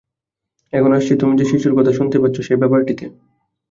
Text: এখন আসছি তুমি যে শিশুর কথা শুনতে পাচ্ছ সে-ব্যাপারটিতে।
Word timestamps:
এখন 0.73 0.91
আসছি 0.93 1.13
তুমি 1.15 1.33
যে 1.39 1.45
শিশুর 1.45 1.73
কথা 1.77 1.91
শুনতে 1.91 2.17
পাচ্ছ 2.19 2.35
সে-ব্যাপারটিতে। 2.41 3.05